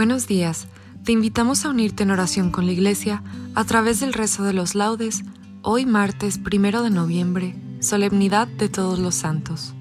[0.00, 0.66] Buenos días.
[1.04, 3.22] Te invitamos a unirte en oración con la Iglesia
[3.54, 5.24] a través del rezo de los laudes,
[5.60, 9.74] hoy martes primero de noviembre, solemnidad de todos los santos.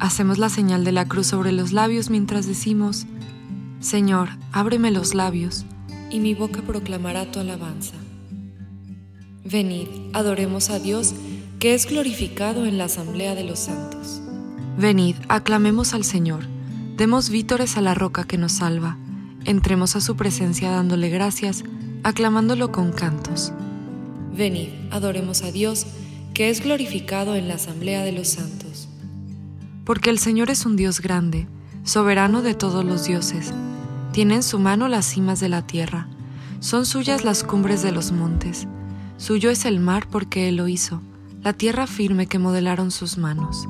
[0.00, 3.06] Hacemos la señal de la cruz sobre los labios mientras decimos,
[3.78, 5.64] Señor, ábreme los labios,
[6.10, 7.94] y mi boca proclamará tu alabanza.
[9.44, 11.14] Venid, adoremos a Dios,
[11.60, 14.20] que es glorificado en la asamblea de los santos.
[14.76, 16.44] Venid, aclamemos al Señor,
[16.96, 18.98] demos vítores a la roca que nos salva
[19.44, 21.64] Entremos a su presencia dándole gracias,
[22.02, 23.52] aclamándolo con cantos.
[24.36, 25.86] Venid, adoremos a Dios,
[26.34, 28.88] que es glorificado en la asamblea de los santos.
[29.84, 31.46] Porque el Señor es un Dios grande,
[31.84, 33.52] soberano de todos los dioses.
[34.12, 36.08] Tiene en su mano las cimas de la tierra,
[36.60, 38.66] son suyas las cumbres de los montes.
[39.16, 41.00] Suyo es el mar porque Él lo hizo,
[41.42, 43.68] la tierra firme que modelaron sus manos.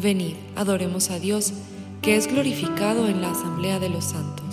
[0.00, 1.52] Venid, adoremos a Dios,
[2.02, 4.43] que es glorificado en la asamblea de los santos.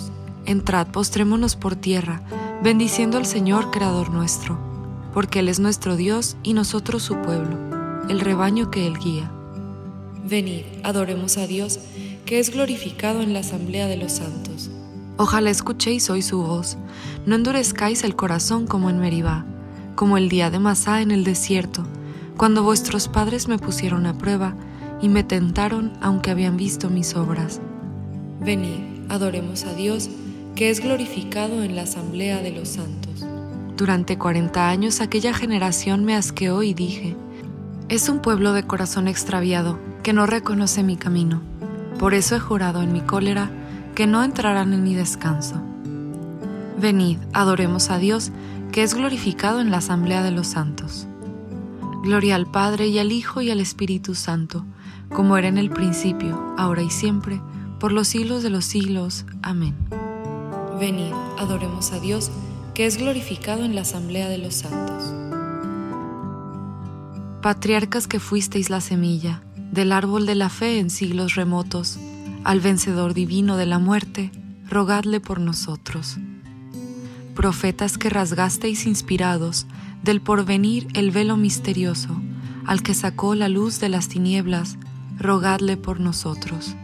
[0.44, 2.22] Entrad, postrémonos por tierra,
[2.62, 4.58] bendiciendo al Señor, Creador nuestro,
[5.14, 7.56] porque Él es nuestro Dios y nosotros su pueblo,
[8.08, 9.30] el rebaño que Él guía.
[10.24, 11.78] Venid, adoremos a Dios,
[12.24, 14.70] que es glorificado en la asamblea de los santos.
[15.16, 16.76] Ojalá escuchéis hoy su voz,
[17.26, 19.44] no endurezcáis el corazón como en Meribá,
[19.94, 21.84] como el día de Masá en el desierto,
[22.36, 24.56] cuando vuestros padres me pusieron a prueba
[25.00, 27.60] y me tentaron aunque habían visto mis obras.
[28.40, 30.08] Venid, adoremos a Dios,
[30.54, 33.24] que es glorificado en la asamblea de los santos.
[33.76, 37.16] Durante cuarenta años aquella generación me asqueó y dije,
[37.88, 41.40] es un pueblo de corazón extraviado que no reconoce mi camino.
[41.98, 43.50] Por eso he jurado en mi cólera
[43.94, 45.60] que no entrarán en mi descanso.
[46.80, 48.32] Venid, adoremos a Dios,
[48.72, 51.06] que es glorificado en la asamblea de los santos.
[52.02, 54.64] Gloria al Padre y al Hijo y al Espíritu Santo,
[55.10, 57.40] como era en el principio, ahora y siempre,
[57.78, 59.26] por los siglos de los siglos.
[59.42, 59.76] Amén.
[60.82, 62.32] Venid, adoremos a Dios,
[62.74, 65.14] que es glorificado en la asamblea de los santos.
[67.40, 72.00] Patriarcas que fuisteis la semilla del árbol de la fe en siglos remotos,
[72.42, 74.32] al vencedor divino de la muerte,
[74.68, 76.16] rogadle por nosotros.
[77.36, 79.68] Profetas que rasgasteis inspirados
[80.02, 82.20] del porvenir el velo misterioso,
[82.66, 84.78] al que sacó la luz de las tinieblas,
[85.16, 86.74] rogadle por nosotros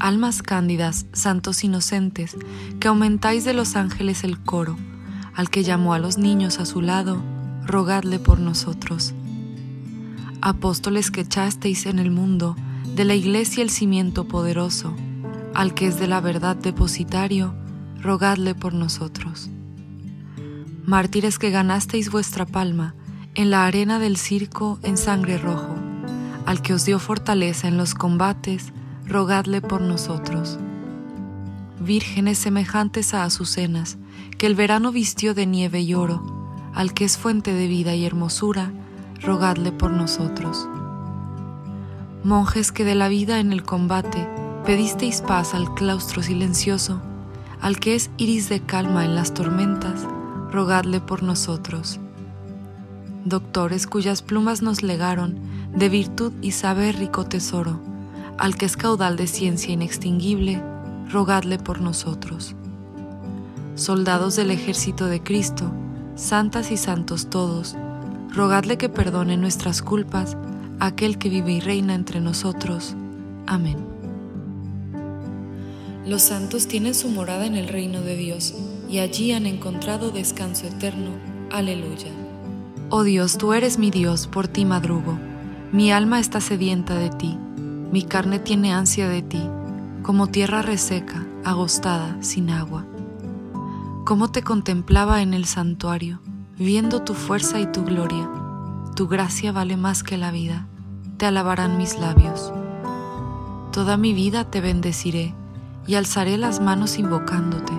[0.00, 2.36] almas cándidas, santos inocentes,
[2.80, 4.76] que aumentáis de los ángeles el coro,
[5.34, 7.22] al que llamó a los niños a su lado,
[7.64, 9.14] rogadle por nosotros.
[10.40, 12.56] Apóstoles que echasteis en el mundo,
[12.94, 14.94] de la iglesia el cimiento poderoso,
[15.54, 17.54] al que es de la verdad depositario,
[18.00, 19.48] rogadle por nosotros.
[20.84, 22.94] Mártires que ganasteis vuestra palma
[23.34, 25.74] en la arena del circo en sangre rojo,
[26.46, 28.72] al que os dio fortaleza en los combates,
[29.06, 30.58] rogadle por nosotros.
[31.78, 33.98] Vírgenes semejantes a azucenas,
[34.38, 36.22] que el verano vistió de nieve y oro,
[36.74, 38.72] al que es fuente de vida y hermosura,
[39.20, 40.66] rogadle por nosotros.
[42.24, 44.26] Monjes que de la vida en el combate
[44.64, 47.02] pedisteis paz al claustro silencioso,
[47.60, 50.06] al que es iris de calma en las tormentas,
[50.50, 52.00] rogadle por nosotros.
[53.26, 55.38] Doctores cuyas plumas nos legaron
[55.74, 57.80] de virtud y saber rico tesoro,
[58.38, 60.62] al que es caudal de ciencia inextinguible,
[61.10, 62.54] rogadle por nosotros.
[63.76, 65.72] soldados del ejército de Cristo,
[66.14, 67.76] santas y santos todos,
[68.32, 70.36] rogadle que perdone nuestras culpas,
[70.78, 72.94] aquel que vive y reina entre nosotros.
[73.46, 73.76] Amén.
[76.06, 78.54] Los santos tienen su morada en el reino de Dios,
[78.88, 81.10] y allí han encontrado descanso eterno.
[81.50, 82.10] Aleluya.
[82.90, 85.18] Oh Dios, tú eres mi Dios, por ti madrugo.
[85.72, 87.38] Mi alma está sedienta de ti,
[87.94, 89.42] mi carne tiene ansia de ti,
[90.02, 92.84] como tierra reseca, agostada, sin agua
[94.04, 96.20] cómo te contemplaba en el santuario,
[96.58, 98.28] viendo tu fuerza y tu gloria.
[98.94, 100.68] Tu gracia vale más que la vida,
[101.16, 102.52] te alabarán mis labios.
[103.72, 105.34] Toda mi vida te bendeciré
[105.86, 107.72] y alzaré las manos invocándote.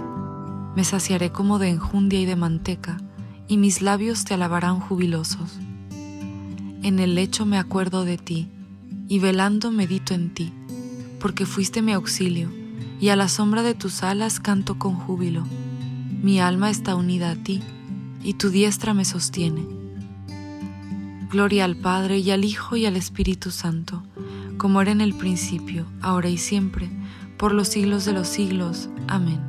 [0.76, 2.98] Me saciaré como de enjundia y de manteca,
[3.48, 5.60] y mis labios te alabarán jubilosos.
[6.82, 8.50] En el lecho me acuerdo de ti,
[9.08, 10.52] y velando medito en ti,
[11.20, 12.50] porque fuiste mi auxilio,
[13.00, 15.46] y a la sombra de tus alas canto con júbilo
[16.26, 17.62] mi alma está unida a ti,
[18.24, 19.64] y tu diestra me sostiene.
[21.30, 24.02] Gloria al Padre y al Hijo y al Espíritu Santo,
[24.58, 26.90] como era en el principio, ahora y siempre,
[27.38, 28.90] por los siglos de los siglos.
[29.08, 29.40] Amén.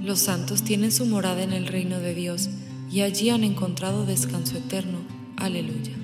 [0.00, 2.50] Los santos tienen su morada en el reino de Dios,
[2.88, 4.98] y allí han encontrado descanso eterno.
[5.38, 6.03] Aleluya.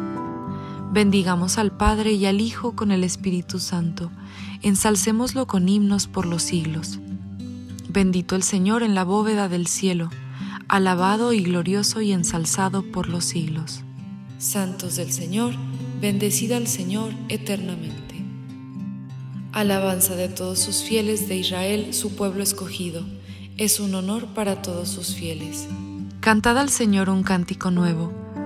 [0.91, 4.11] Bendigamos al Padre y al Hijo con el Espíritu Santo.
[4.61, 6.99] Ensalcémoslo con himnos por los siglos.
[7.87, 10.09] Bendito el Señor en la bóveda del cielo,
[10.67, 13.83] alabado y glorioso y ensalzado por los siglos.
[14.37, 15.53] Santos del Señor,
[16.01, 18.25] bendecida al Señor eternamente.
[19.53, 23.05] Alabanza de todos sus fieles de Israel, su pueblo escogido.
[23.55, 25.69] Es un honor para todos sus fieles.
[26.19, 28.20] Cantad al Señor un cántico nuevo.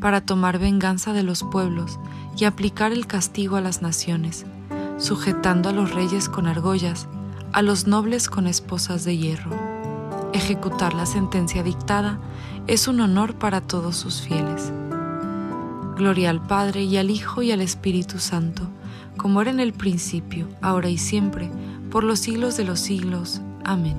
[0.00, 1.98] para tomar venganza de los pueblos
[2.36, 4.46] y aplicar el castigo a las naciones,
[4.98, 7.08] sujetando a los reyes con argollas,
[7.52, 9.76] a los nobles con esposas de hierro
[10.36, 12.20] Ejecutar la sentencia dictada
[12.66, 14.70] es un honor para todos sus fieles.
[15.96, 18.68] Gloria al Padre y al Hijo y al Espíritu Santo,
[19.16, 21.50] como era en el principio, ahora y siempre,
[21.90, 23.40] por los siglos de los siglos.
[23.64, 23.96] Amén.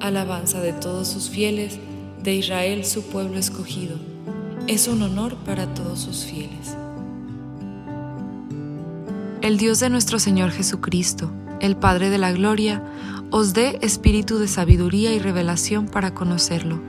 [0.00, 1.80] Alabanza de todos sus fieles,
[2.22, 4.11] de Israel su pueblo escogido.
[4.68, 6.76] Es un honor para todos sus fieles.
[9.40, 12.80] El Dios de nuestro Señor Jesucristo, el Padre de la Gloria,
[13.30, 16.80] os dé espíritu de sabiduría y revelación para conocerlo.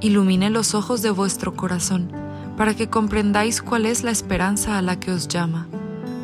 [0.00, 2.10] Ilumine los ojos de vuestro corazón,
[2.56, 5.68] para que comprendáis cuál es la esperanza a la que os llama,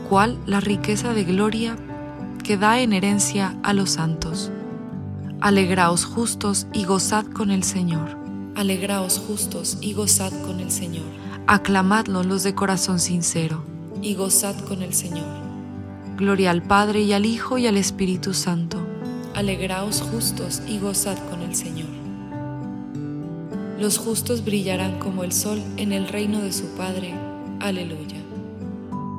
[0.08, 1.76] cuál la riqueza de gloria
[2.42, 4.50] que da en herencia a los santos.
[5.42, 8.23] Alegraos justos y gozad con el Señor.
[8.56, 11.04] Alegraos justos y gozad con el Señor.
[11.48, 13.64] Aclamadlo los de corazón sincero.
[14.00, 15.26] Y gozad con el Señor.
[16.16, 18.78] Gloria al Padre y al Hijo y al Espíritu Santo.
[19.34, 21.88] Alegraos justos y gozad con el Señor.
[23.80, 27.12] Los justos brillarán como el sol en el reino de su Padre.
[27.58, 28.22] Aleluya.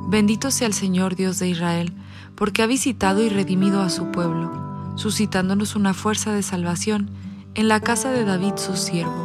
[0.07, 1.91] Bendito sea el Señor Dios de Israel
[2.35, 7.09] porque ha visitado y redimido a su pueblo, suscitándonos una fuerza de salvación
[7.55, 9.24] en la casa de David su siervo,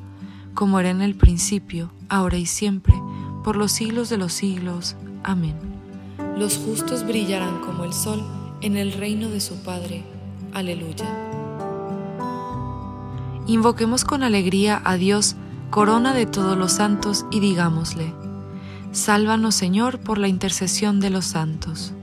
[0.53, 2.93] como era en el principio, ahora y siempre,
[3.43, 4.95] por los siglos de los siglos.
[5.23, 5.55] Amén.
[6.37, 8.23] Los justos brillarán como el sol
[8.61, 10.03] en el reino de su Padre.
[10.53, 11.05] Aleluya.
[13.47, 15.35] Invoquemos con alegría a Dios,
[15.69, 18.13] corona de todos los santos, y digámosle,
[18.91, 21.93] Sálvanos Señor por la intercesión de los santos.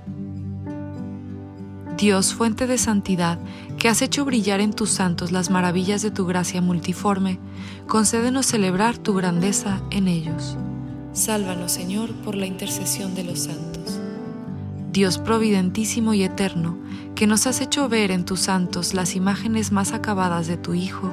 [1.99, 3.41] Dios, fuente de santidad,
[3.77, 7.41] que has hecho brillar en tus santos las maravillas de tu gracia multiforme,
[7.89, 10.57] concédenos celebrar tu grandeza en ellos.
[11.13, 13.99] Sálvanos, Señor, por la intercesión de los santos.
[14.93, 16.79] Dios providentísimo y eterno,
[17.17, 21.13] que nos has hecho ver en tus santos las imágenes más acabadas de tu Hijo,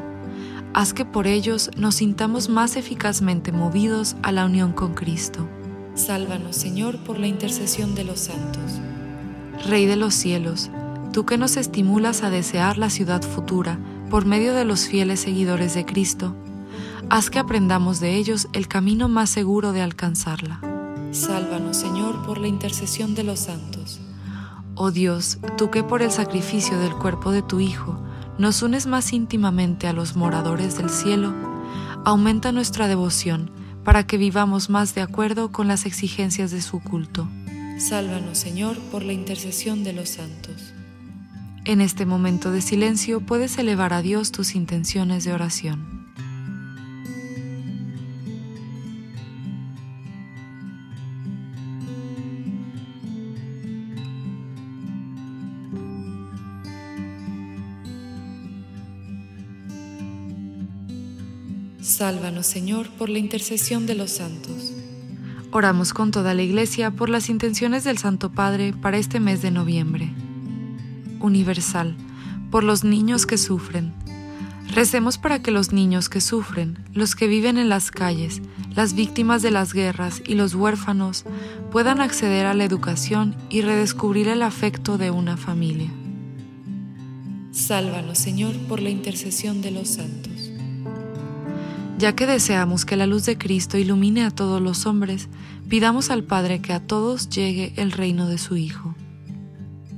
[0.75, 5.47] haz que por ellos nos sintamos más eficazmente movidos a la unión con Cristo.
[5.95, 8.79] Sálvanos, Señor, por la intercesión de los santos.
[9.63, 10.69] Rey de los cielos,
[11.11, 15.73] tú que nos estimulas a desear la ciudad futura por medio de los fieles seguidores
[15.73, 16.35] de Cristo,
[17.09, 20.59] haz que aprendamos de ellos el camino más seguro de alcanzarla.
[21.11, 23.99] Sálvanos, Señor, por la intercesión de los santos.
[24.75, 27.97] Oh Dios, tú que por el sacrificio del cuerpo de tu Hijo
[28.37, 31.33] nos unes más íntimamente a los moradores del cielo,
[32.03, 33.49] aumenta nuestra devoción
[33.85, 37.27] para que vivamos más de acuerdo con las exigencias de su culto.
[37.77, 40.73] Sálvanos, Señor, por la intercesión de los santos.
[41.65, 46.05] En este momento de silencio puedes elevar a Dios tus intenciones de oración.
[61.81, 64.74] Sálvanos, Señor, por la intercesión de los santos.
[65.57, 69.51] Oramos con toda la Iglesia por las intenciones del Santo Padre para este mes de
[69.51, 70.11] noviembre.
[71.21, 71.95] Universal,
[72.51, 73.93] por los niños que sufren.
[74.73, 78.41] Recemos para que los niños que sufren, los que viven en las calles,
[78.75, 81.23] las víctimas de las guerras y los huérfanos
[81.71, 85.89] puedan acceder a la educación y redescubrir el afecto de una familia.
[87.53, 90.34] Sálvanos, Señor, por la intercesión de los santos
[91.97, 95.29] ya que deseamos que la luz de Cristo ilumine a todos los hombres,
[95.69, 98.95] pidamos al Padre que a todos llegue el reino de su Hijo.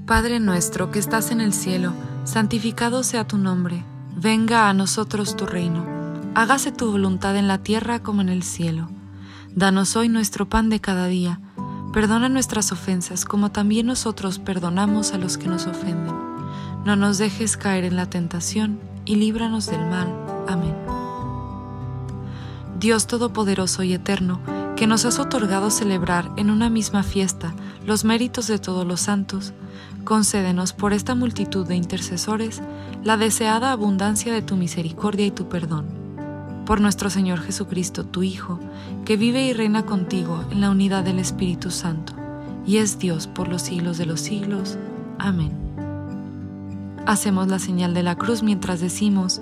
[0.06, 3.84] Padre nuestro que estás en el cielo, santificado sea tu nombre,
[4.16, 5.86] venga a nosotros tu reino,
[6.34, 8.89] hágase tu voluntad en la tierra como en el cielo.
[9.54, 11.42] Danos hoy nuestro pan de cada día,
[11.92, 16.16] perdona nuestras ofensas como también nosotros perdonamos a los que nos ofenden.
[16.86, 20.08] No nos dejes caer en la tentación y líbranos del mal.
[20.48, 20.87] Amén.
[22.79, 24.39] Dios Todopoderoso y Eterno,
[24.75, 27.55] que nos has otorgado celebrar en una misma fiesta
[27.88, 29.53] los méritos de todos los santos,
[30.03, 32.62] concédenos por esta multitud de intercesores
[33.03, 35.88] la deseada abundancia de tu misericordia y tu perdón.
[36.67, 38.60] Por nuestro Señor Jesucristo, tu Hijo,
[39.05, 42.13] que vive y reina contigo en la unidad del Espíritu Santo,
[42.67, 44.77] y es Dios por los siglos de los siglos.
[45.17, 45.51] Amén.
[47.07, 49.41] Hacemos la señal de la cruz mientras decimos,